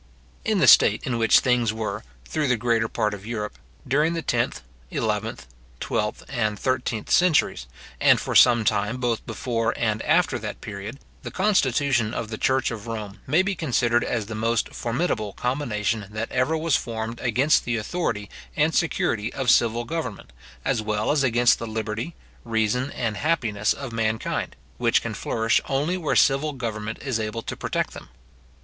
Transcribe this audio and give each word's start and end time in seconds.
In 0.43 0.57
the 0.57 0.65
state 0.67 1.03
in 1.03 1.19
which 1.19 1.41
things 1.41 1.71
were, 1.71 2.03
through 2.25 2.47
the 2.47 2.57
greater 2.57 2.87
part 2.87 3.13
of 3.13 3.23
Europe, 3.23 3.59
during 3.87 4.13
the 4.15 4.23
tenth, 4.23 4.63
eleventh, 4.89 5.45
twelfth, 5.79 6.23
and 6.27 6.57
thirteenth 6.57 7.11
centuries, 7.11 7.67
and 7.99 8.19
for 8.19 8.33
some 8.33 8.65
time 8.65 8.97
both 8.97 9.23
before 9.27 9.75
and 9.77 10.01
after 10.01 10.39
that 10.39 10.59
period, 10.59 10.97
the 11.21 11.29
constitution 11.29 12.15
of 12.15 12.29
the 12.29 12.39
church 12.39 12.71
of 12.71 12.87
Rome 12.87 13.19
may 13.27 13.43
be 13.43 13.53
considered 13.53 14.03
as 14.03 14.25
the 14.25 14.33
most 14.33 14.73
formidable 14.73 15.33
combination 15.33 16.07
that 16.09 16.31
ever 16.31 16.57
was 16.57 16.75
formed 16.75 17.19
against 17.21 17.63
the 17.63 17.77
authority 17.77 18.27
and 18.55 18.73
security 18.73 19.31
of 19.31 19.51
civil 19.51 19.83
government, 19.85 20.33
as 20.65 20.81
well 20.81 21.11
as 21.11 21.23
against 21.23 21.59
the 21.59 21.67
liberty, 21.67 22.15
reason, 22.43 22.89
and 22.93 23.17
happiness 23.17 23.71
of 23.71 23.91
mankind, 23.91 24.55
which 24.79 25.03
can 25.03 25.13
flourish 25.13 25.61
only 25.69 25.95
where 25.95 26.15
civil 26.15 26.53
government 26.53 26.97
is 27.03 27.19
able 27.19 27.43
to 27.43 27.55
protect 27.55 27.93
them. 27.93 28.09